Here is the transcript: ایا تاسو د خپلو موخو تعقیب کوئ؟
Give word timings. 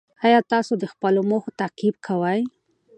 ایا 0.25 0.39
تاسو 0.51 0.73
د 0.81 0.83
خپلو 0.93 1.21
موخو 1.29 1.49
تعقیب 1.59 1.95
کوئ؟ 2.05 2.41